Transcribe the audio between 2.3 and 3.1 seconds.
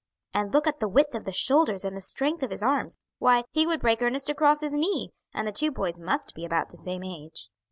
of his arms;